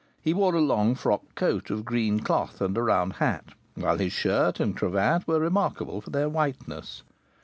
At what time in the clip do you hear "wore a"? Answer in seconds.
0.33-0.61